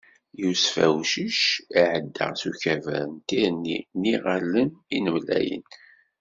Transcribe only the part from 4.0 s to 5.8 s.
Yiɣallen Inemlayen.